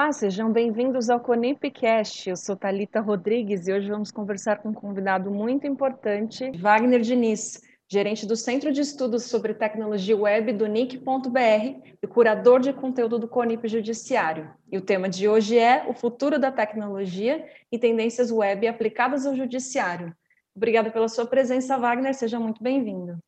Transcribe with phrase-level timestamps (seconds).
[0.00, 2.30] Olá, sejam bem-vindos ao Conipcast.
[2.30, 7.60] Eu sou Talita Rodrigues e hoje vamos conversar com um convidado muito importante, Wagner Diniz,
[7.90, 13.26] gerente do Centro de Estudos sobre Tecnologia Web do NIC.br e curador de conteúdo do
[13.26, 14.48] Conip Judiciário.
[14.70, 19.34] E o tema de hoje é o futuro da tecnologia e tendências web aplicadas ao
[19.34, 20.14] judiciário.
[20.54, 22.14] Obrigada pela sua presença, Wagner.
[22.14, 23.18] Seja muito bem-vindo.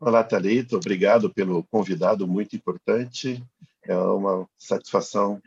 [0.00, 0.74] Olá, Thalita.
[0.74, 3.40] Obrigado pelo convidado muito importante.
[3.84, 5.40] É uma satisfação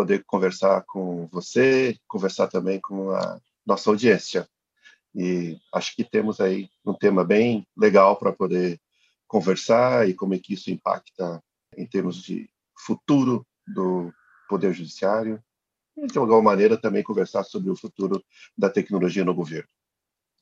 [0.00, 4.48] poder conversar com você, conversar também com a nossa audiência.
[5.14, 8.80] E acho que temos aí um tema bem legal para poder
[9.28, 11.42] conversar e como é que isso impacta
[11.76, 14.10] em termos de futuro do
[14.48, 15.38] Poder Judiciário
[15.98, 18.24] e, de alguma maneira, também conversar sobre o futuro
[18.56, 19.68] da tecnologia no governo.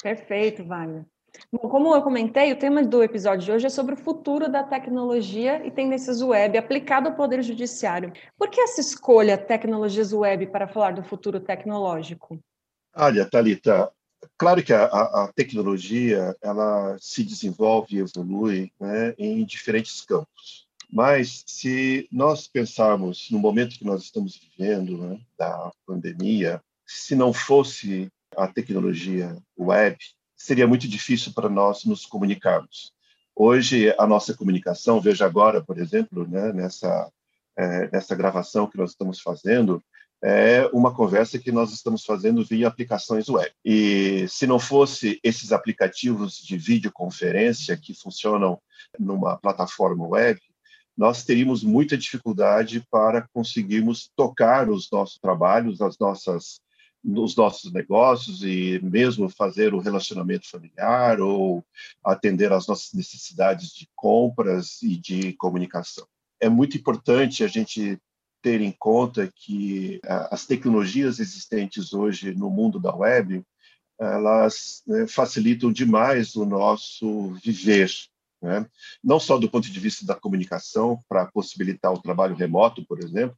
[0.00, 1.04] Perfeito, Wagner.
[1.52, 4.62] Bom, como eu comentei, o tema do episódio de hoje é sobre o futuro da
[4.62, 8.12] tecnologia e tendências web aplicado ao Poder Judiciário.
[8.36, 12.38] Por que essa escolha tecnologias web para falar do futuro tecnológico?
[12.94, 13.90] Olha, Thalita,
[14.36, 20.66] claro que a, a, tecnologia ela se desenvolve e evolui né, em diferentes campos.
[20.90, 27.32] Mas se nós pensarmos no momento que nós estamos vivendo, né, da pandemia, se não
[27.32, 29.98] fosse a tecnologia web,
[30.38, 32.94] seria muito difícil para nós nos comunicarmos.
[33.34, 37.10] Hoje, a nossa comunicação, veja agora, por exemplo, né, nessa,
[37.56, 39.82] é, nessa gravação que nós estamos fazendo,
[40.22, 43.52] é uma conversa que nós estamos fazendo via aplicações web.
[43.64, 48.60] E se não fosse esses aplicativos de videoconferência que funcionam
[48.98, 50.40] numa plataforma web,
[50.96, 56.60] nós teríamos muita dificuldade para conseguirmos tocar os nossos trabalhos, as nossas
[57.02, 61.64] nos nossos negócios e mesmo fazer o relacionamento familiar ou
[62.04, 66.06] atender às nossas necessidades de compras e de comunicação.
[66.40, 67.98] É muito importante a gente
[68.42, 70.00] ter em conta que
[70.30, 73.44] as tecnologias existentes hoje no mundo da web
[74.00, 77.90] elas né, facilitam demais o nosso viver,
[78.40, 78.64] né?
[79.02, 83.36] não só do ponto de vista da comunicação para possibilitar o trabalho remoto, por exemplo,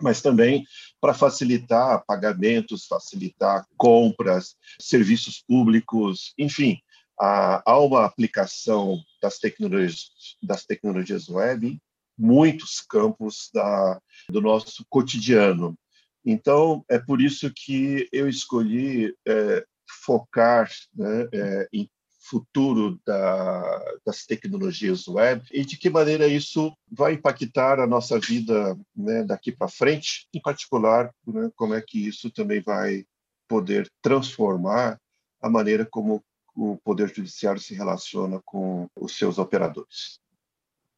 [0.00, 0.64] mas também
[1.00, 6.78] para facilitar pagamentos, facilitar compras, serviços públicos, enfim,
[7.18, 10.10] há uma aplicação das tecnologias,
[10.42, 11.80] das tecnologias web em
[12.18, 15.76] muitos campos da, do nosso cotidiano.
[16.24, 19.64] Então, é por isso que eu escolhi é,
[20.04, 21.88] focar né, é, em
[22.28, 28.76] futuro da, das tecnologias web e de que maneira isso vai impactar a nossa vida
[28.94, 33.04] né, daqui para frente, em particular, né, como é que isso também vai
[33.48, 35.00] poder transformar
[35.40, 36.22] a maneira como
[36.54, 40.18] o Poder Judiciário se relaciona com os seus operadores.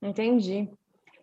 [0.00, 0.69] Entendi.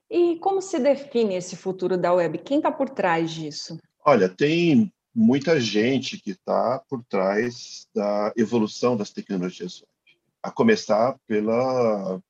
[0.10, 2.38] E como se define esse futuro da web?
[2.40, 3.80] Quem está por trás disso?
[4.06, 9.95] Olha, tem muita gente que está por trás da evolução das tecnologias web
[10.46, 12.22] a começar pela,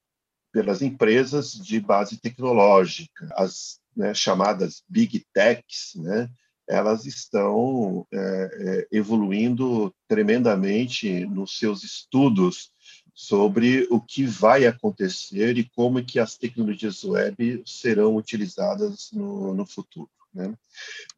[0.54, 6.30] pelas empresas de base tecnológica, as né, chamadas big techs, né,
[6.68, 12.72] elas estão é, é, evoluindo tremendamente nos seus estudos
[13.14, 19.66] sobre o que vai acontecer e como que as tecnologias web serão utilizadas no, no
[19.66, 20.10] futuro.
[20.34, 20.54] Né?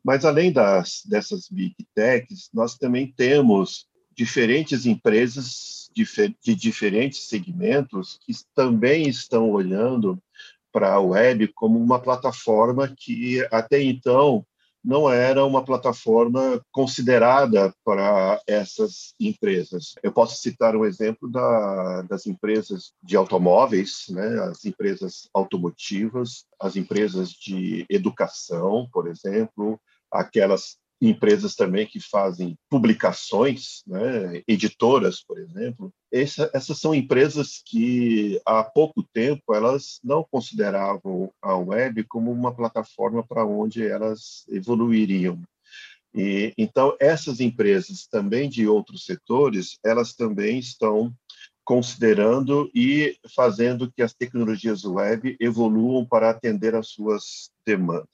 [0.03, 8.33] Mas além das, dessas big techs, nós também temos diferentes empresas de diferentes segmentos que
[8.53, 10.19] também estão olhando
[10.71, 14.45] para a web como uma plataforma que até então
[14.83, 19.95] não era uma plataforma considerada para essas empresas.
[20.01, 26.75] Eu posso citar um exemplo da, das empresas de automóveis, né, as empresas automotivas, as
[26.75, 29.79] empresas de educação, por exemplo,
[30.11, 35.93] aquelas empresas também que fazem publicações, né, editoras, por exemplo.
[36.11, 42.53] Essa, essas são empresas que há pouco tempo elas não consideravam a web como uma
[42.53, 45.41] plataforma para onde elas evoluiriam.
[46.15, 51.13] E, então essas empresas também de outros setores, elas também estão
[51.63, 58.07] considerando e fazendo que as tecnologias web evoluam para atender às suas demandas.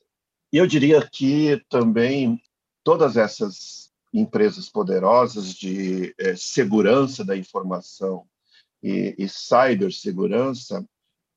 [0.51, 2.41] E eu diria que também
[2.83, 8.25] todas essas empresas poderosas de é, segurança da informação
[8.81, 10.85] e, e cibersegurança,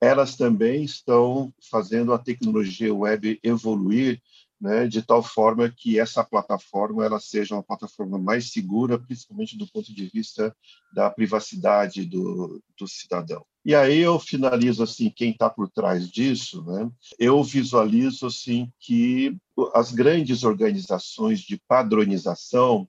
[0.00, 4.20] elas também estão fazendo a tecnologia web evoluir
[4.60, 9.66] né, de tal forma que essa plataforma ela seja uma plataforma mais segura, principalmente do
[9.70, 10.54] ponto de vista
[10.92, 13.44] da privacidade do, do cidadão.
[13.64, 16.88] E aí eu finalizo assim, quem está por trás disso, né?
[17.18, 19.36] Eu visualizo assim que
[19.74, 22.88] as grandes organizações de padronização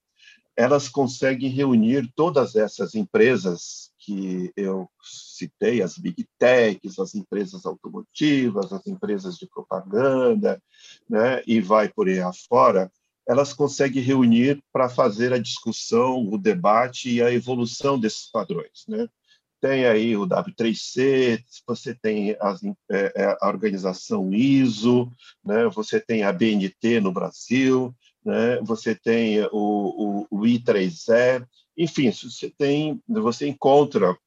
[0.55, 8.71] elas conseguem reunir todas essas empresas que eu citei, as big techs, as empresas automotivas,
[8.71, 10.63] as empresas de propaganda,
[11.09, 12.89] né, e vai por aí afora,
[13.27, 18.85] elas conseguem reunir para fazer a discussão, o debate e a evolução desses padrões.
[18.87, 19.09] Né?
[19.59, 25.11] Tem aí o W3C, você tem as, é, é, a organização ISO,
[25.43, 25.67] né?
[25.67, 27.93] você tem a BNT no Brasil,
[28.23, 28.61] né?
[28.61, 31.45] você tem o, o, o I3E,
[31.77, 34.17] enfim, você tem, você encontra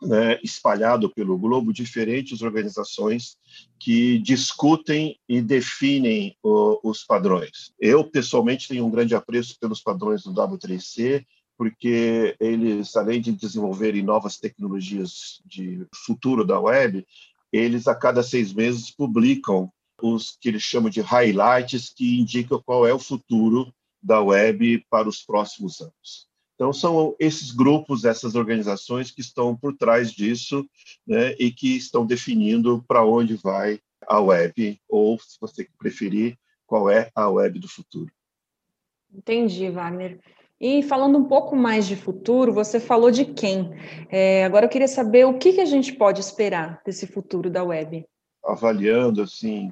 [0.00, 3.36] né, espalhado pelo globo diferentes organizações
[3.78, 7.72] que discutem e definem o, os padrões.
[7.80, 11.26] Eu, pessoalmente, tenho um grande apreço pelos padrões do W3C,
[11.56, 17.04] porque eles, além de desenvolverem novas tecnologias de futuro da web,
[17.52, 19.70] eles, a cada seis meses, publicam
[20.00, 25.08] os que eles chamam de highlights, que indicam qual é o futuro da web para
[25.08, 26.27] os próximos anos.
[26.58, 30.68] Então, são esses grupos, essas organizações que estão por trás disso
[31.06, 33.78] né, e que estão definindo para onde vai
[34.08, 38.10] a web, ou, se você preferir, qual é a web do futuro.
[39.14, 40.18] Entendi, Wagner.
[40.60, 43.70] E falando um pouco mais de futuro, você falou de quem.
[44.10, 47.62] É, agora eu queria saber o que, que a gente pode esperar desse futuro da
[47.62, 48.04] web.
[48.44, 49.70] Avaliando assim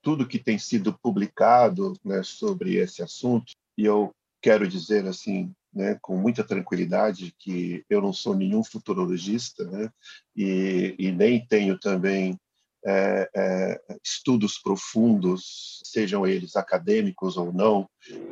[0.00, 4.10] tudo que tem sido publicado né, sobre esse assunto, e eu
[4.40, 9.90] quero dizer assim né, com muita tranquilidade que eu não sou nenhum futurologista, né,
[10.36, 12.38] e, e nem tenho também
[12.86, 17.88] é, é, estudos profundos, sejam eles acadêmicos ou não,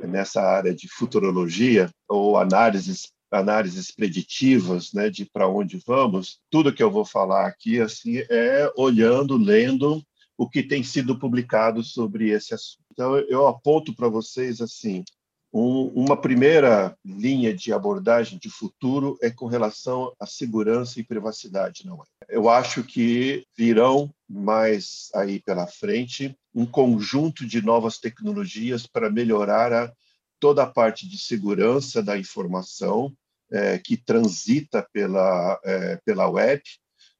[0.07, 6.39] nessa área de futurologia ou análises análises preditivas, né, de para onde vamos.
[6.51, 10.03] Tudo que eu vou falar aqui assim é olhando, lendo
[10.37, 12.85] o que tem sido publicado sobre esse assunto.
[12.93, 15.03] Então eu aponto para vocês assim
[15.53, 21.85] um, uma primeira linha de abordagem de futuro é com relação à segurança e privacidade
[21.85, 22.09] na web.
[22.29, 29.73] Eu acho que virão mais aí pela frente um conjunto de novas tecnologias para melhorar
[29.73, 29.93] a,
[30.41, 33.13] toda a parte de segurança da informação
[33.51, 36.63] é, que transita pela, é, pela web,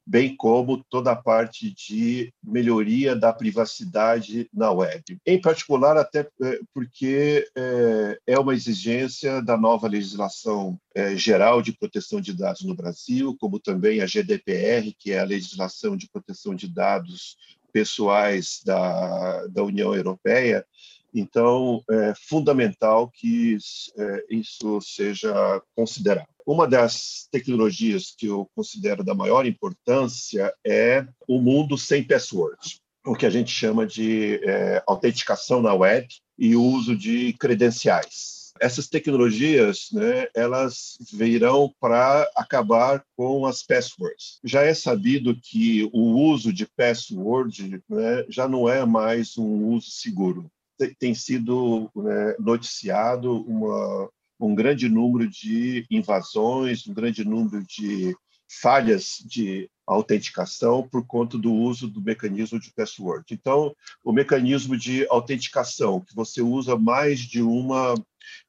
[0.05, 5.17] bem como toda a parte de melhoria da privacidade na web.
[5.25, 11.71] Em particular, até é, porque é, é uma exigência da nova legislação é, geral de
[11.71, 16.53] proteção de dados no Brasil, como também a GDPR, que é a legislação de proteção
[16.53, 17.37] de dados
[17.71, 20.65] pessoais da, da União Europeia,
[21.13, 23.57] então, é fundamental que
[23.97, 26.27] é, isso seja considerado.
[26.45, 33.15] Uma das tecnologias que eu considero da maior importância é o mundo sem password, o
[33.15, 36.07] que a gente chama de é, autenticação na web
[36.37, 38.51] e o uso de credenciais.
[38.59, 44.39] Essas tecnologias, né, elas virão para acabar com as passwords.
[44.43, 49.89] Já é sabido que o uso de password né, já não é mais um uso
[49.89, 50.51] seguro
[50.99, 54.09] tem sido né, noticiado uma,
[54.39, 58.15] um grande número de invasões, um grande número de
[58.61, 63.25] falhas de autenticação por conta do uso do mecanismo de password.
[63.31, 67.95] Então, o mecanismo de autenticação que você usa mais de uma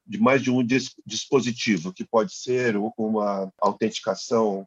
[0.07, 0.65] de mais de um
[1.05, 4.65] dispositivo, que pode ser uma autenticação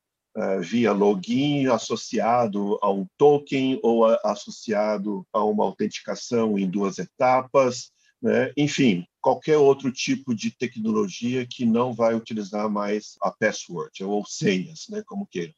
[0.61, 7.91] via login associado a um token ou a, associado a uma autenticação em duas etapas,
[8.23, 8.53] né?
[8.57, 14.87] enfim, qualquer outro tipo de tecnologia que não vai utilizar mais a password ou senhas,
[14.89, 15.03] né?
[15.07, 15.55] como queira.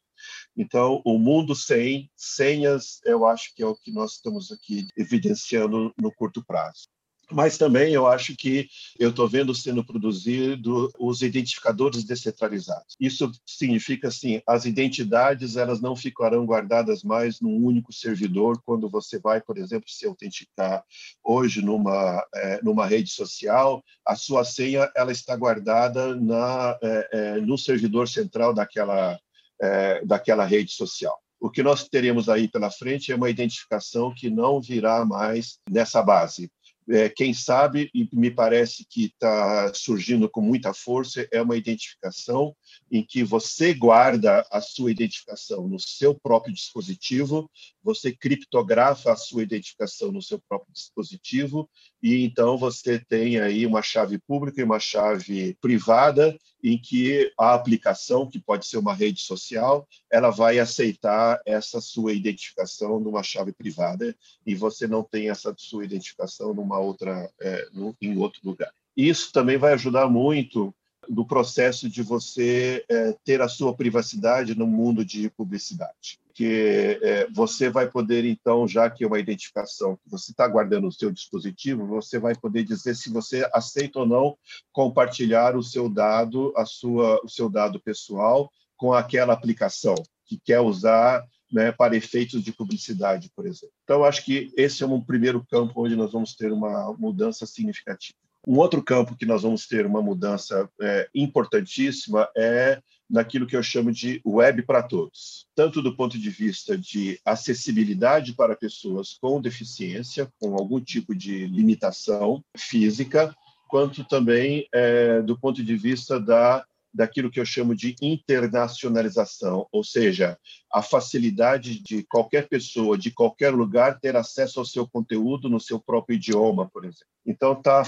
[0.55, 5.93] Então, o mundo sem senhas, eu acho que é o que nós estamos aqui evidenciando
[5.97, 6.87] no curto prazo
[7.31, 8.67] mas também eu acho que
[8.99, 12.95] eu estou vendo sendo produzido os identificadores descentralizados.
[12.99, 19.19] Isso significa assim, as identidades elas não ficarão guardadas mais num único servidor quando você
[19.19, 20.83] vai, por exemplo, se autenticar
[21.23, 27.41] hoje numa é, numa rede social, a sua senha ela está guardada na é, é,
[27.41, 29.19] no servidor central daquela
[29.61, 31.17] é, daquela rede social.
[31.39, 36.01] O que nós teremos aí pela frente é uma identificação que não virá mais nessa
[36.01, 36.51] base
[36.89, 42.55] é, quem sabe, e me parece que está surgindo com muita força, é uma identificação
[42.91, 47.49] em que você guarda a sua identificação no seu próprio dispositivo,
[47.83, 51.69] você criptografa a sua identificação no seu próprio dispositivo
[52.01, 57.53] e então você tem aí uma chave pública e uma chave privada em que a
[57.53, 63.51] aplicação, que pode ser uma rede social, ela vai aceitar essa sua identificação numa chave
[63.51, 67.67] privada e você não tem essa sua identificação numa outra, é,
[68.01, 68.71] em outro lugar.
[68.95, 70.73] Isso também vai ajudar muito
[71.11, 76.21] no processo de você é, ter a sua privacidade no mundo de publicidade.
[76.33, 80.85] Que é, você vai poder, então, já que é uma identificação que você está guardando
[80.85, 84.37] no seu dispositivo, você vai poder dizer se você aceita ou não
[84.71, 90.61] compartilhar o seu dado, a sua, o seu dado pessoal com aquela aplicação que quer
[90.61, 93.75] usar né, para efeitos de publicidade, por exemplo.
[93.83, 98.20] Então, acho que esse é um primeiro campo onde nós vamos ter uma mudança significativa.
[98.47, 102.81] Um outro campo que nós vamos ter uma mudança é, importantíssima é
[103.11, 108.33] naquilo que eu chamo de web para todos, tanto do ponto de vista de acessibilidade
[108.33, 113.35] para pessoas com deficiência, com algum tipo de limitação física,
[113.67, 119.83] quanto também é, do ponto de vista da daquilo que eu chamo de internacionalização, ou
[119.83, 120.37] seja,
[120.71, 125.79] a facilidade de qualquer pessoa de qualquer lugar ter acesso ao seu conteúdo no seu
[125.79, 127.05] próprio idioma, por exemplo.
[127.25, 127.83] Então tá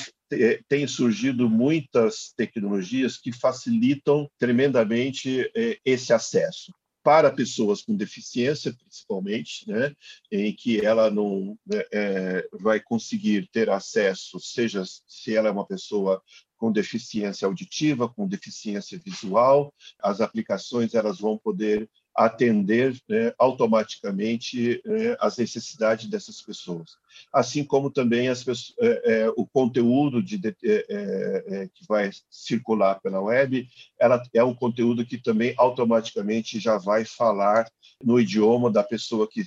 [0.67, 6.73] tem surgido muitas tecnologias que facilitam tremendamente eh, esse acesso.
[7.03, 9.93] Para pessoas com deficiência, principalmente, né,
[10.31, 11.57] em que ela não
[11.91, 16.23] é, vai conseguir ter acesso, seja se ela é uma pessoa
[16.55, 25.15] com deficiência auditiva, com deficiência visual, as aplicações elas vão poder atender né, automaticamente né,
[25.19, 26.91] as necessidades dessas pessoas,
[27.31, 32.11] assim como também as pessoas, é, é, o conteúdo de, de, é, é, que vai
[32.29, 33.67] circular pela web,
[33.99, 37.69] ela é um conteúdo que também automaticamente já vai falar
[38.03, 39.45] no idioma da pessoa que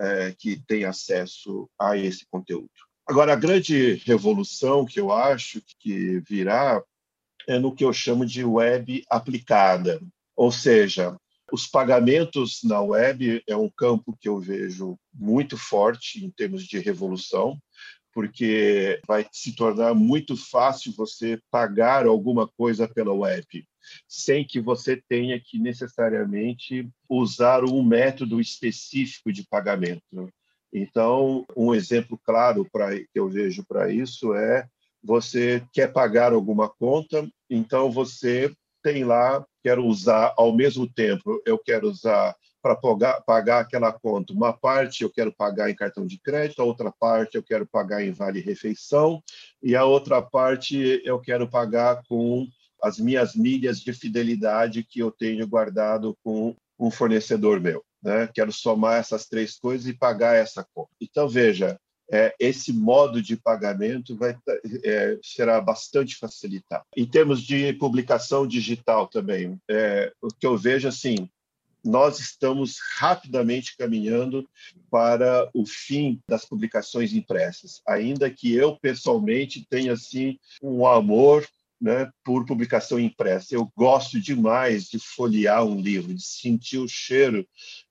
[0.00, 2.70] é, que tem acesso a esse conteúdo.
[3.06, 6.82] Agora a grande revolução que eu acho que virá
[7.48, 10.00] é no que eu chamo de web aplicada,
[10.36, 11.16] ou seja,
[11.52, 16.78] os pagamentos na web é um campo que eu vejo muito forte em termos de
[16.78, 17.58] revolução,
[18.12, 23.64] porque vai se tornar muito fácil você pagar alguma coisa pela web,
[24.08, 30.32] sem que você tenha que necessariamente usar um método específico de pagamento.
[30.72, 34.66] Então, um exemplo claro para que eu vejo para isso é
[35.02, 38.52] você quer pagar alguma conta, então você
[38.82, 44.32] tem lá, quero usar ao mesmo tempo, eu quero usar para pagar, pagar aquela conta.
[44.32, 48.04] Uma parte eu quero pagar em cartão de crédito, a outra parte eu quero pagar
[48.04, 49.22] em vale-refeição,
[49.62, 52.46] e a outra parte eu quero pagar com
[52.82, 57.84] as minhas milhas de fidelidade que eu tenho guardado com um fornecedor meu.
[58.02, 58.28] Né?
[58.32, 60.90] Quero somar essas três coisas e pagar essa conta.
[61.00, 61.78] Então, veja,
[62.10, 64.36] é, esse modo de pagamento vai,
[64.84, 66.84] é, será bastante facilitado.
[66.96, 71.28] Em termos de publicação digital também, é, o que eu vejo assim,
[71.84, 74.46] nós estamos rapidamente caminhando
[74.90, 81.46] para o fim das publicações impressas, ainda que eu pessoalmente tenha assim um amor
[81.80, 83.54] né, por publicação impressa.
[83.54, 87.48] Eu gosto demais de folhear um livro, de sentir o cheiro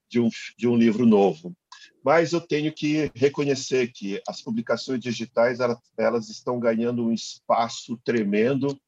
[0.08, 1.56] de um, de um livro novo
[2.04, 5.60] mas eu tenho que reconhecer que as publicações digitais
[5.98, 8.80] elas, estão ganhando um espaço tremendo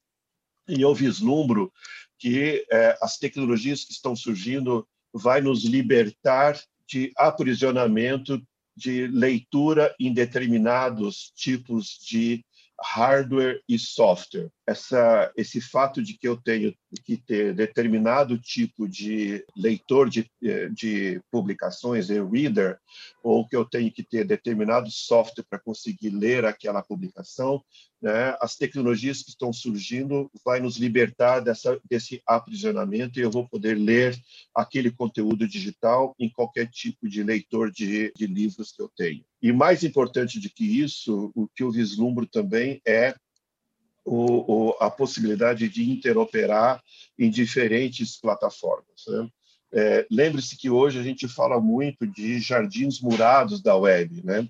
[0.68, 1.72] e eu vislumbro
[2.18, 8.42] que é, as tecnologias que estão surgindo vai nos libertar de aprisionamento
[8.76, 12.44] de leitura em determinados tipos de
[12.84, 14.50] hardware e software.
[14.68, 16.74] Essa, esse fato de que eu tenho
[17.06, 20.30] que ter determinado tipo de leitor de,
[20.74, 22.78] de publicações, e-reader,
[23.24, 27.64] ou que eu tenho que ter determinado software para conseguir ler aquela publicação,
[28.02, 28.36] né?
[28.42, 33.76] as tecnologias que estão surgindo vai nos libertar dessa, desse aprisionamento e eu vou poder
[33.76, 34.18] ler
[34.56, 39.24] aquele conteúdo digital em qualquer tipo de leitor de, de livros que eu tenho.
[39.42, 43.16] E mais importante do que isso, o que eu vislumbro também é
[44.06, 46.82] o, o, a possibilidade de interoperar
[47.18, 49.06] em diferentes plataformas.
[49.08, 49.30] Né?
[49.74, 54.48] É, Lembre-se que hoje a gente fala muito de jardins murados da web, né?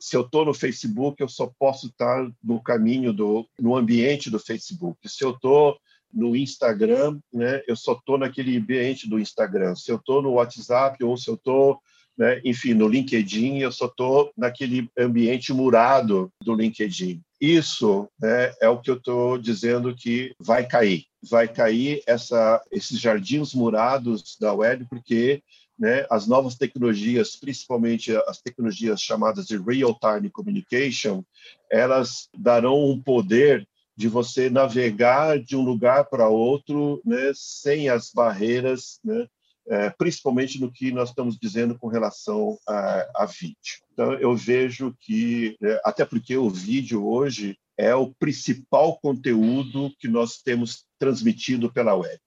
[0.00, 4.38] Se, eu estou no Facebook, eu só posso estar no caminho do, no ambiente do
[4.38, 5.08] Facebook.
[5.08, 5.76] Se eu estou
[6.12, 9.74] no Instagram, né, eu só estou naquele ambiente do Instagram.
[9.74, 11.80] Se eu estou no WhatsApp ou se eu estou
[12.16, 12.40] né?
[12.44, 17.20] enfim, no LinkedIn, eu só estou naquele ambiente murado do LinkedIn.
[17.40, 21.04] Isso né, é o que eu estou dizendo que vai cair.
[21.28, 25.42] vai cair essa, esses jardins murados da web, porque
[25.78, 31.24] né, as novas tecnologias, principalmente as tecnologias chamadas de real-time communication,
[31.70, 33.66] elas darão um poder
[33.96, 39.26] de você navegar de um lugar para outro né, sem as barreiras, né,
[39.68, 43.82] é, principalmente no que nós estamos dizendo com relação a, a vídeo.
[43.92, 50.08] Então, eu vejo que, é, até porque o vídeo hoje é o principal conteúdo que
[50.08, 52.18] nós temos transmitido pela web.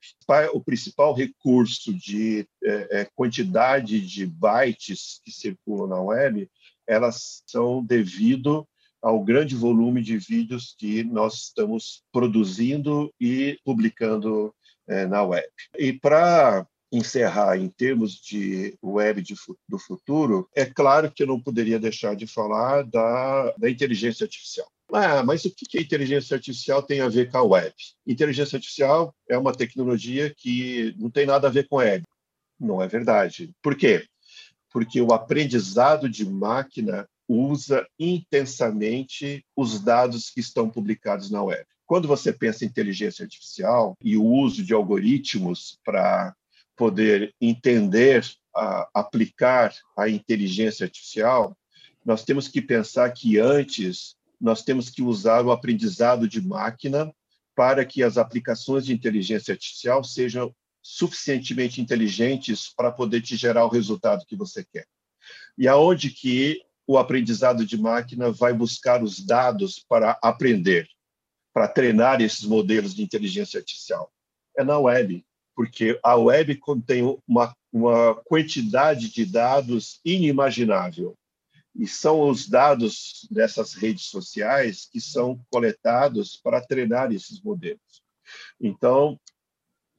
[0.53, 6.49] O principal recurso de é, é, quantidade de bytes que circulam na web,
[6.87, 8.67] elas são devido
[9.01, 14.53] ao grande volume de vídeos que nós estamos produzindo e publicando
[14.87, 15.47] é, na web.
[15.77, 19.35] E para encerrar em termos de web de,
[19.67, 24.67] do futuro, é claro que eu não poderia deixar de falar da, da inteligência artificial.
[24.91, 27.73] Ah, mas o que a inteligência artificial tem a ver com a web?
[28.05, 32.03] Inteligência artificial é uma tecnologia que não tem nada a ver com web.
[32.59, 33.51] Não é verdade.
[33.61, 34.05] Por quê?
[34.71, 41.65] Porque o aprendizado de máquina usa intensamente os dados que estão publicados na web.
[41.85, 46.35] Quando você pensa em inteligência artificial e o uso de algoritmos para
[46.75, 48.25] poder entender,
[48.93, 51.57] aplicar a inteligência artificial,
[52.05, 57.11] nós temos que pensar que antes nós temos que usar o aprendizado de máquina
[57.55, 63.69] para que as aplicações de inteligência artificial sejam suficientemente inteligentes para poder te gerar o
[63.69, 64.85] resultado que você quer.
[65.57, 70.87] E aonde que o aprendizado de máquina vai buscar os dados para aprender,
[71.51, 74.11] para treinar esses modelos de inteligência artificial?
[74.55, 75.25] É na web,
[75.55, 81.15] porque a web contém uma, uma quantidade de dados inimaginável.
[81.73, 88.01] E são os dados dessas redes sociais que são coletados para treinar esses modelos.
[88.59, 89.19] Então,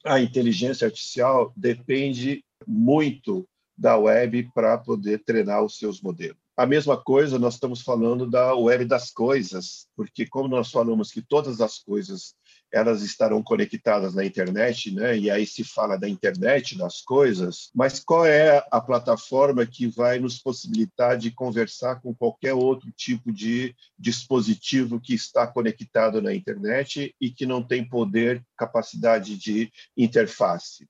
[0.05, 3.47] a inteligência artificial depende muito
[3.77, 6.39] da web para poder treinar os seus modelos.
[6.57, 11.21] A mesma coisa nós estamos falando da web das coisas, porque como nós falamos que
[11.21, 12.35] todas as coisas
[12.77, 15.17] elas estarão conectadas na internet, né?
[15.17, 20.19] E aí se fala da internet das coisas, mas qual é a plataforma que vai
[20.19, 27.15] nos possibilitar de conversar com qualquer outro tipo de dispositivo que está conectado na internet
[27.19, 30.87] e que não tem poder, capacidade de interface?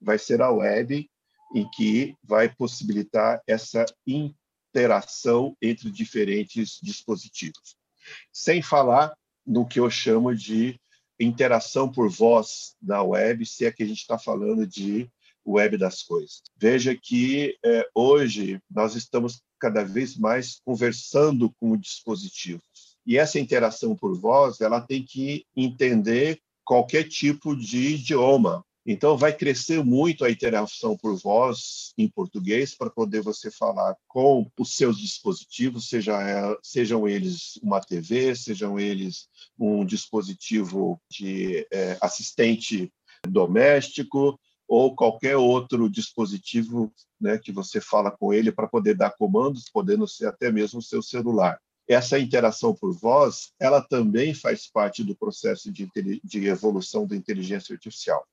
[0.00, 1.08] Vai ser a web
[1.54, 7.76] em que vai possibilitar essa interação entre diferentes dispositivos.
[8.30, 9.14] Sem falar
[9.46, 10.78] no que eu chamo de
[11.20, 15.10] interação por voz na web, se é que a gente está falando de
[15.46, 16.42] web das coisas.
[16.56, 22.62] Veja que é, hoje nós estamos cada vez mais conversando com o dispositivo.
[23.06, 28.64] E essa interação por voz, ela tem que entender qualquer tipo de idioma.
[28.84, 34.50] Então, vai crescer muito a interação por voz em português para poder você falar com
[34.58, 42.92] os seus dispositivos, seja, sejam eles uma TV, sejam eles um dispositivo de é, assistente
[43.24, 49.70] doméstico ou qualquer outro dispositivo né, que você fala com ele para poder dar comandos,
[49.72, 51.60] podendo ser até mesmo o seu celular.
[51.86, 55.88] Essa interação por voz, ela também faz parte do processo de,
[56.24, 58.26] de evolução da inteligência artificial.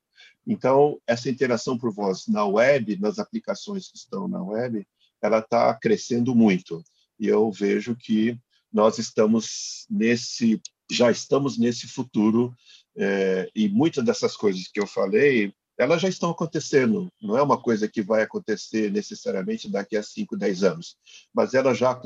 [0.45, 4.85] Então, essa interação por voz na web, nas aplicações que estão na web,
[5.21, 6.83] ela está crescendo muito.
[7.19, 8.37] E eu vejo que
[8.71, 12.55] nós estamos nesse, já estamos nesse futuro,
[12.95, 17.09] é, e muitas dessas coisas que eu falei, elas já estão acontecendo.
[17.21, 20.97] Não é uma coisa que vai acontecer necessariamente daqui a 5, 10 anos,
[21.33, 21.99] mas elas já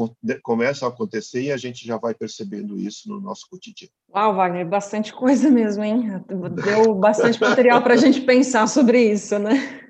[0.44, 3.92] começam a acontecer e a gente já vai percebendo isso no nosso cotidiano.
[4.16, 6.24] Uau, Wagner, bastante coisa mesmo, hein?
[6.28, 9.82] Deu bastante material para a gente pensar sobre isso, né?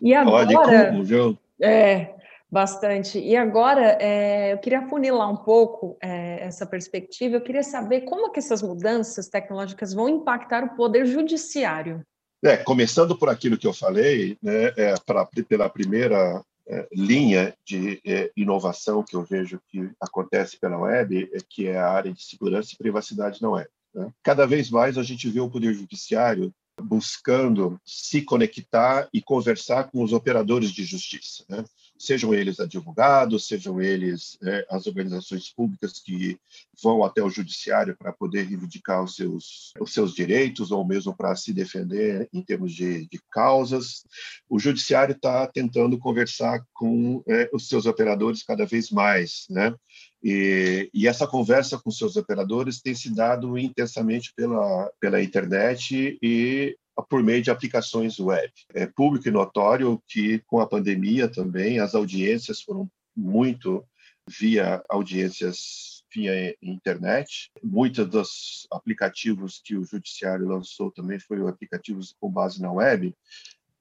[0.00, 0.46] E agora...
[0.46, 1.38] Olha como, viu?
[1.62, 2.14] É,
[2.54, 3.18] Bastante.
[3.18, 7.34] E agora, é, eu queria funilar um pouco é, essa perspectiva.
[7.34, 12.00] Eu queria saber como que essas mudanças tecnológicas vão impactar o poder judiciário.
[12.42, 18.00] É, começando por aquilo que eu falei, né, é, pra, pela primeira é, linha de
[18.04, 22.22] é, inovação que eu vejo que acontece pela web, é, que é a área de
[22.22, 23.68] segurança e privacidade na web.
[23.94, 24.10] Né?
[24.22, 30.02] Cada vez mais a gente vê o Poder Judiciário buscando se conectar e conversar com
[30.02, 31.44] os operadores de justiça.
[31.48, 31.64] Né?
[31.98, 36.38] Sejam eles advogados, sejam eles é, as organizações públicas que
[36.82, 41.34] vão até o judiciário para poder reivindicar os seus, os seus direitos ou mesmo para
[41.36, 44.04] se defender em termos de, de causas.
[44.48, 49.74] O judiciário está tentando conversar com é, os seus operadores cada vez mais, né?
[50.22, 56.74] E, e, essa conversa com seus operadores tem se dado intensamente pela, pela internet e
[57.02, 58.52] por meio de aplicações web.
[58.72, 63.84] É público e notório que, com a pandemia também, as audiências foram muito
[64.28, 67.50] via audiências via internet.
[67.62, 73.14] Muitos dos aplicativos que o judiciário lançou também foram aplicativos com base na web.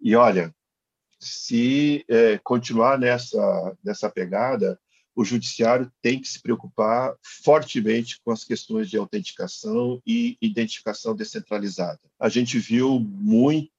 [0.02, 0.54] E olha,
[1.20, 4.80] se é, continuar nessa nessa pegada,
[5.16, 12.00] o judiciário tem que se preocupar fortemente com as questões de autenticação e identificação descentralizada.
[12.20, 13.70] A gente viu muita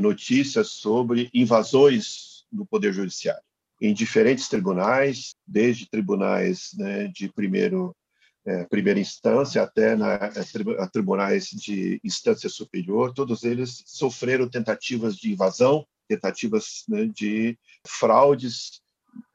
[0.00, 3.42] notícias sobre invasões no poder judiciário
[3.80, 7.96] em diferentes tribunais, desde tribunais né, de primeiro
[8.44, 15.30] é, primeira instância até na, a tribunais de instância superior, todos eles sofreram tentativas de
[15.32, 18.80] invasão, tentativas né, de fraudes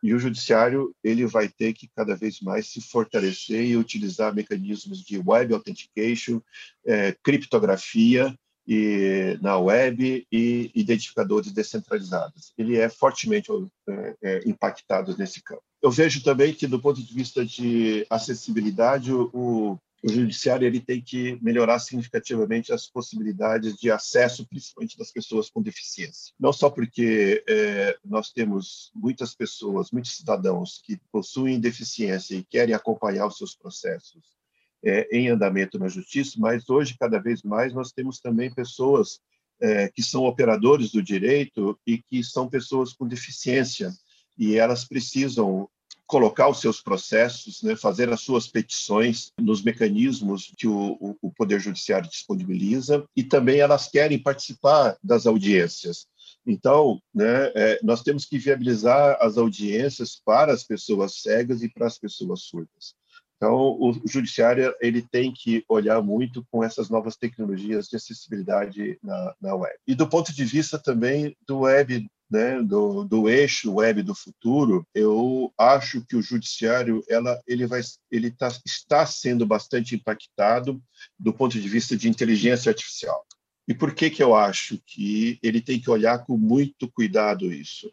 [0.01, 5.03] e o judiciário ele vai ter que cada vez mais se fortalecer e utilizar mecanismos
[5.03, 6.41] de web authentication,
[6.85, 8.35] é, criptografia
[8.67, 12.51] e na web e identificadores descentralizados.
[12.57, 13.51] Ele é fortemente
[13.87, 15.63] é, é, impactado nesse campo.
[15.81, 21.01] Eu vejo também que, do ponto de vista de acessibilidade, o, o judiciário ele tem
[21.01, 26.31] que melhorar significativamente as possibilidades de acesso, principalmente das pessoas com deficiência.
[26.39, 32.75] Não só porque é, nós temos muitas pessoas, muitos cidadãos que possuem deficiência e querem
[32.75, 34.35] acompanhar os seus processos
[34.83, 39.19] é, em andamento na justiça, mas hoje, cada vez mais, nós temos também pessoas
[39.59, 43.91] é, que são operadores do direito e que são pessoas com deficiência
[44.37, 45.67] e elas precisam
[46.07, 51.59] colocar os seus processos, né, fazer as suas petições nos mecanismos que o, o, Poder
[51.59, 56.07] Judiciário disponibiliza, e também elas querem participar das audiências.
[56.45, 61.87] Então, né, é, nós temos que viabilizar as audiências para as pessoas cegas e para
[61.87, 62.95] as pessoas surdas.
[63.37, 69.35] Então, o judiciário ele tem que olhar muito com essas novas tecnologias de acessibilidade na,
[69.41, 69.75] na web.
[69.85, 74.85] E do ponto de vista também do web né, do, do eixo web do futuro,
[74.93, 80.81] eu acho que o judiciário ela, ele vai, ele tá, está sendo bastante impactado
[81.19, 83.25] do ponto de vista de inteligência artificial.
[83.67, 87.91] E por que que eu acho que ele tem que olhar com muito cuidado isso?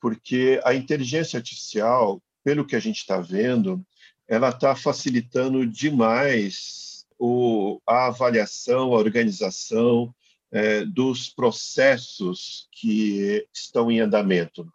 [0.00, 3.84] Porque a inteligência artificial, pelo que a gente está vendo,
[4.26, 10.14] ela está facilitando demais o, a avaliação, a organização
[10.52, 14.70] é, dos processos que estão em andamento.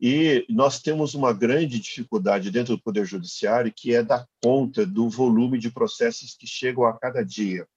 [0.00, 5.10] E nós temos uma grande dificuldade dentro do Poder Judiciário, que é dar conta do
[5.10, 7.68] volume de processos que chegam a cada dia.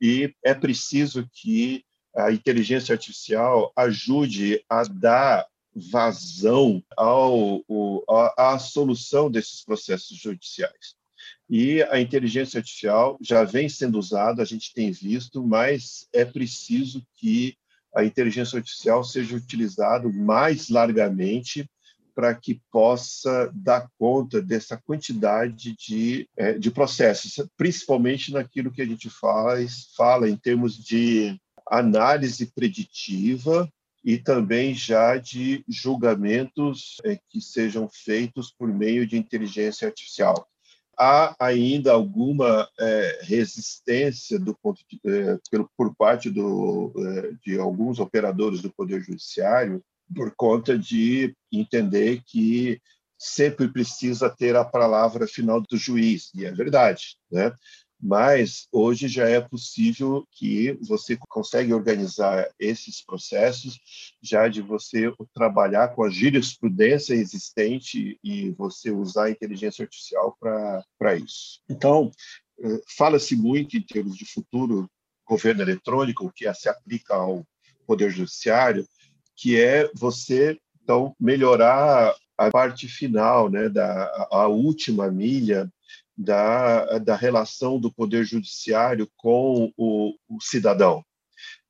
[0.00, 7.64] E é preciso que a inteligência artificial ajude a dar vazão ao,
[8.06, 10.94] ao, à solução desses processos judiciais.
[11.48, 17.04] E a inteligência artificial já vem sendo usada, a gente tem visto, mas é preciso
[17.16, 17.56] que
[17.94, 21.68] a inteligência artificial seja utilizada mais largamente
[22.14, 28.86] para que possa dar conta dessa quantidade de, é, de processos, principalmente naquilo que a
[28.86, 33.68] gente faz, fala em termos de análise preditiva
[34.04, 40.48] e também já de julgamentos é, que sejam feitos por meio de inteligência artificial
[40.98, 47.58] há ainda alguma é, resistência do ponto de, é, pelo, por parte do, é, de
[47.58, 49.82] alguns operadores do Poder Judiciário
[50.14, 52.80] por conta de entender que
[53.18, 57.52] sempre precisa ter a palavra final do juiz, e é verdade, né?
[58.04, 63.80] Mas hoje já é possível que você consegue organizar esses processos,
[64.22, 71.16] já de você trabalhar com a jurisprudência existente e você usar a inteligência artificial para
[71.16, 71.62] isso.
[71.66, 72.10] Então,
[72.60, 74.86] eh, fala-se muito em termos de futuro
[75.26, 77.42] governo eletrônico, que se aplica ao
[77.86, 78.86] Poder Judiciário,
[79.34, 85.72] que é você, então, melhorar a parte final, né, da, a última milha
[86.16, 91.04] da, da relação do poder judiciário com o, o cidadão.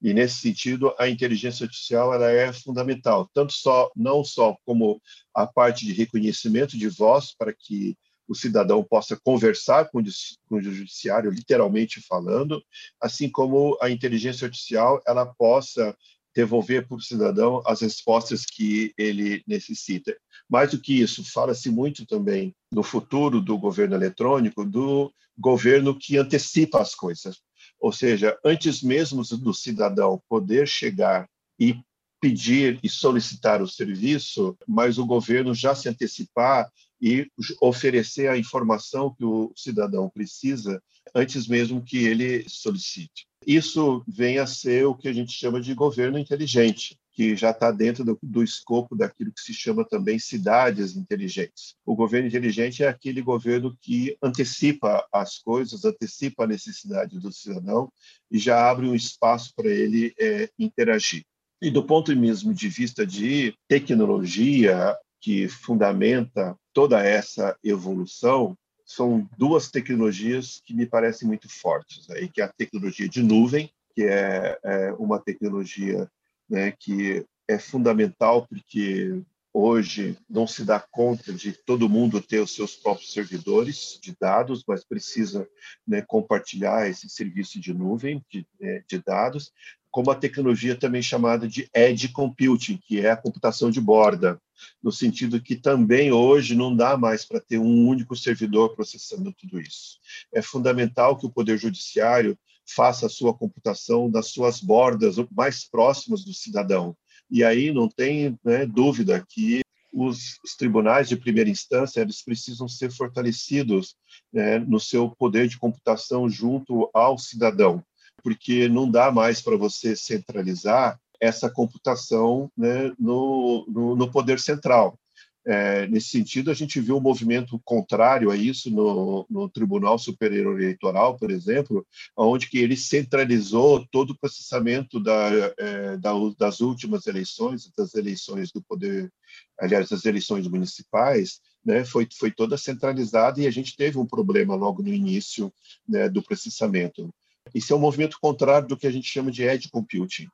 [0.01, 5.01] E nesse sentido, a inteligência artificial ela é fundamental, tanto só não só como
[5.35, 7.97] a parte de reconhecimento de voz para que
[8.29, 10.03] o cidadão possa conversar com
[10.51, 12.63] o judiciário, literalmente falando,
[13.01, 15.97] assim como a inteligência artificial ela possa
[16.35, 20.17] devolver para o cidadão as respostas que ele necessita.
[20.49, 26.17] Mais do que isso, fala-se muito também no futuro do governo eletrônico, do governo que
[26.17, 27.41] antecipa as coisas.
[27.81, 31.79] Ou seja, antes mesmo do cidadão poder chegar e
[32.21, 36.71] pedir e solicitar o serviço, mas o governo já se antecipar
[37.01, 40.83] e oferecer a informação que o cidadão precisa
[41.15, 43.27] antes mesmo que ele solicite.
[43.47, 47.71] Isso vem a ser o que a gente chama de governo inteligente, que já está
[47.71, 51.77] dentro do, do, escopo daquilo que se chama também cidades inteligentes.
[51.85, 57.91] O governo inteligente é aquele governo que antecipa as coisas, antecipa a necessidade do cidadão
[58.31, 61.25] e já abre um espaço para ele é, interagir.
[61.63, 69.71] E do ponto mesmo de vista de tecnologia que fundamenta toda essa evolução, são duas
[69.71, 74.59] tecnologias que me parecem muito fortes, aí, que é a tecnologia de nuvem, que é,
[74.63, 76.11] é uma tecnologia
[76.49, 82.53] né, que é fundamental porque hoje não se dá conta de todo mundo ter os
[82.53, 85.49] seus próprios servidores de dados, mas precisa
[85.87, 89.53] né, compartilhar esse serviço de nuvem de, é, de, dados,
[89.93, 94.41] como a tecnologia também chamada de edge computing, que é a computação de borda,
[94.83, 99.61] no sentido que também hoje não dá mais para ter um único servidor processando tudo
[99.61, 99.99] isso.
[100.33, 106.25] É fundamental que o poder judiciário faça a sua computação das suas bordas mais próximas
[106.25, 106.97] do cidadão,
[107.31, 109.63] e aí não tem né, dúvida que
[109.93, 113.95] os, os, tribunais de primeira instância eles precisam ser fortalecidos
[114.33, 117.83] né, no seu poder de computação junto ao cidadão,
[118.23, 124.99] porque não dá mais para você centralizar essa computação né, no, no, no poder central.
[125.47, 130.59] É, nesse sentido, a gente viu um movimento contrário a isso no, no, Tribunal Superior
[130.59, 137.07] Eleitoral, por exemplo, onde que ele centralizou todo o processamento da, é, da, das últimas
[137.07, 139.13] eleições, das eleições do poder,
[139.61, 144.55] aliás, das eleições municipais, né, foi, foi toda centralizada e a gente teve um problema
[144.55, 145.53] logo no início
[145.87, 147.11] né, do processamento.
[147.55, 150.29] Isso é um movimento contrário do que a gente chama de edge computing.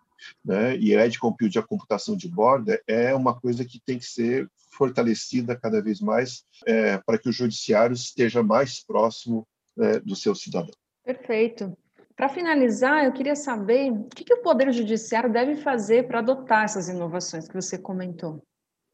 [0.44, 0.76] Né?
[0.76, 5.56] E edge computing, a computação de borda, é uma coisa que tem que ser fortalecida
[5.56, 9.46] cada vez mais é, para que o judiciário esteja mais próximo
[9.78, 10.74] é, do seu cidadão.
[11.04, 11.76] Perfeito.
[12.20, 16.64] Para finalizar, eu queria saber o que, que o Poder Judiciário deve fazer para adotar
[16.64, 18.42] essas inovações que você comentou.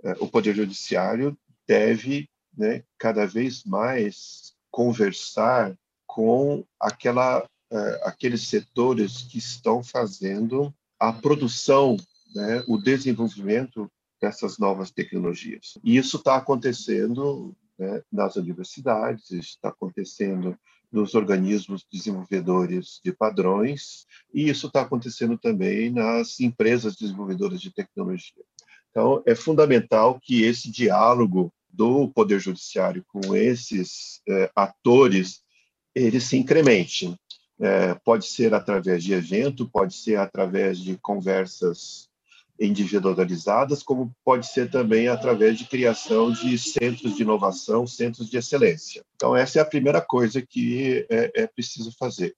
[0.04, 1.36] É, o Poder Judiciário
[1.66, 11.12] deve né, cada vez mais conversar com aquela, é, aqueles setores que estão fazendo a
[11.12, 11.96] produção,
[12.34, 15.78] né, o desenvolvimento dessas novas tecnologias.
[15.84, 20.56] E isso está acontecendo né, nas universidades, está acontecendo
[20.90, 28.42] nos organismos desenvolvedores de padrões, e isso está acontecendo também nas empresas desenvolvedoras de tecnologia.
[28.90, 35.42] Então, é fundamental que esse diálogo do Poder Judiciário com esses é, atores
[35.94, 37.14] ele se incremente.
[37.58, 42.08] É, pode ser através de evento, pode ser através de conversas
[42.60, 49.04] individualizadas, como pode ser também através de criação de centros de inovação, centros de excelência.
[49.14, 52.34] Então, essa é a primeira coisa que é, é preciso fazer.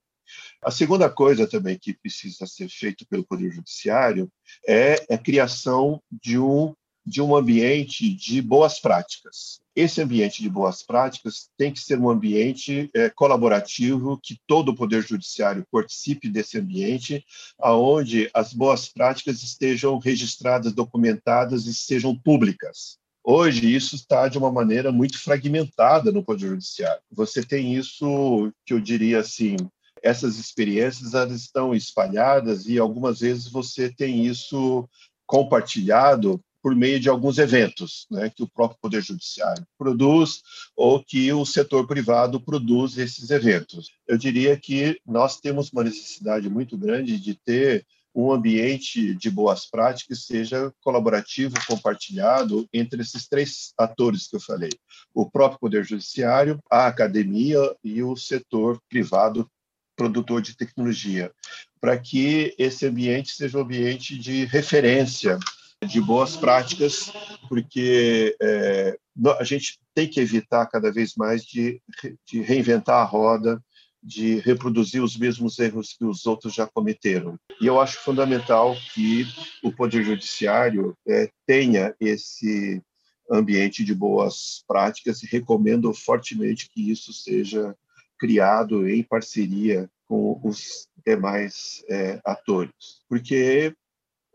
[0.63, 4.31] A segunda coisa também que precisa ser feito pelo Poder Judiciário
[4.67, 6.75] é a criação de um
[7.09, 9.63] de um ambiente de boas práticas.
[9.79, 14.75] Esse ambiente de boas práticas tem que ser um ambiente é, colaborativo, que todo o
[14.75, 17.25] Poder Judiciário participe desse ambiente,
[17.61, 22.99] aonde as boas práticas estejam registradas, documentadas e sejam públicas.
[23.23, 27.01] Hoje, isso está de uma maneira muito fragmentada no Poder Judiciário.
[27.13, 29.55] Você tem isso, que eu diria assim,
[30.03, 34.89] essas experiências elas estão espalhadas e algumas vezes você tem isso
[35.25, 40.43] compartilhado por meio de alguns eventos né, que o próprio Poder Judiciário produz
[40.77, 43.91] ou que o setor privado produz esses eventos.
[44.07, 49.65] Eu diria que nós temos uma necessidade muito grande de ter um ambiente de boas
[49.65, 54.71] práticas seja colaborativo, compartilhado entre esses três atores que eu falei:
[55.15, 59.51] o próprio Poder Judiciário, a academia e o setor privado
[59.97, 61.33] produtor de tecnologia,
[61.81, 65.39] para que esse ambiente seja um ambiente de referência
[65.87, 67.13] de boas práticas,
[67.49, 68.99] porque é,
[69.39, 71.81] a gente tem que evitar cada vez mais de,
[72.27, 73.63] de reinventar a roda,
[74.03, 77.39] de reproduzir os mesmos erros que os outros já cometeram.
[77.61, 79.27] E eu acho fundamental que
[79.63, 82.83] o Poder Judiciário é, tenha esse
[83.31, 87.77] ambiente de boas práticas e recomendo fortemente que isso seja
[88.19, 93.75] criado em parceria com os demais é, atores, porque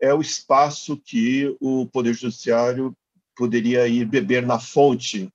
[0.00, 2.96] é o espaço que o Poder Judiciário
[3.36, 5.32] poderia ir beber na fonte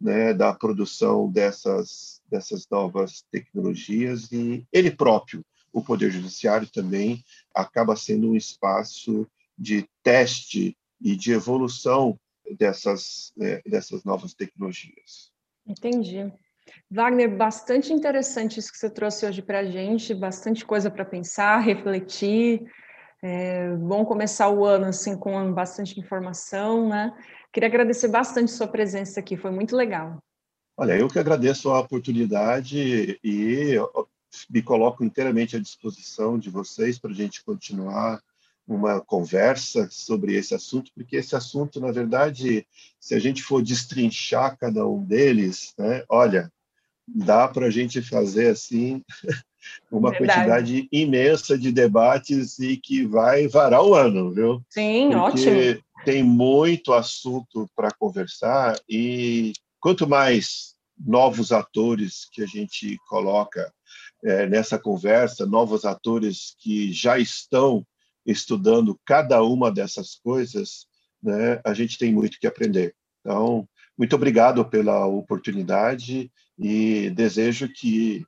[0.00, 7.22] né, da produção dessas, dessas novas tecnologias e ele próprio, o Poder Judiciário também
[7.54, 12.18] acaba sendo um espaço de teste e de evolução
[12.58, 15.30] dessas, é, dessas novas tecnologias.
[15.66, 16.32] Entendi.
[16.90, 21.58] Wagner, bastante interessante isso que você trouxe hoje para a gente, bastante coisa para pensar,
[21.58, 22.62] refletir.
[23.22, 27.12] É bom começar o ano assim com bastante informação, né?
[27.52, 30.18] Queria agradecer bastante sua presença aqui, foi muito legal.
[30.76, 33.74] Olha, eu que agradeço a oportunidade e
[34.48, 38.22] me coloco inteiramente à disposição de vocês para a gente continuar
[38.66, 42.66] uma conversa sobre esse assunto, porque esse assunto, na verdade,
[43.00, 46.50] se a gente for destrinchar cada um deles, né, olha,
[47.14, 49.02] dá para a gente fazer assim
[49.90, 50.32] uma verdade.
[50.32, 54.62] quantidade imensa de debates e que vai varar o ano, viu?
[54.68, 55.84] Sim, porque ótimo.
[56.04, 63.70] Tem muito assunto para conversar e quanto mais novos atores que a gente coloca
[64.24, 67.86] é, nessa conversa, novos atores que já estão
[68.24, 70.86] estudando cada uma dessas coisas,
[71.22, 72.94] né, a gente tem muito que aprender.
[73.20, 73.68] Então,
[74.00, 78.24] muito obrigado pela oportunidade e desejo que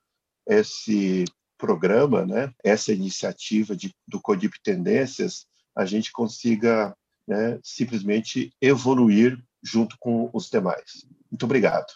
[0.47, 1.25] esse
[1.57, 6.95] programa, né, essa iniciativa de, do Codip Tendências, a gente consiga
[7.27, 11.07] né, simplesmente evoluir junto com os demais.
[11.31, 11.91] Muito obrigado.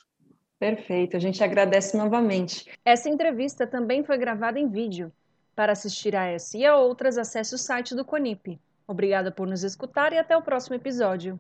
[0.58, 2.66] Perfeito, a gente agradece novamente.
[2.84, 5.14] Essa entrevista também foi gravada em vídeo.
[5.56, 8.60] Para assistir a essa e a outras, acesse o site do CONIP.
[8.88, 11.40] Obrigada por nos escutar e até o próximo episódio.